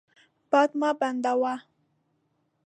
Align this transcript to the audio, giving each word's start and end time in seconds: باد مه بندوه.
باد 0.51 0.69
مه 0.79 0.89
بندوه. 0.99 1.55